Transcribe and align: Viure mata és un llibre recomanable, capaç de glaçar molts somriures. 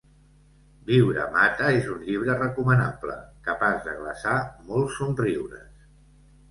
Viure 0.91 1.25
mata 1.35 1.67
és 1.81 1.91
un 1.97 2.01
llibre 2.07 2.39
recomanable, 2.41 3.19
capaç 3.51 3.87
de 3.91 3.95
glaçar 4.03 4.37
molts 4.73 5.01
somriures. 5.03 5.91